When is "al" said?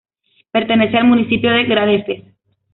0.97-1.03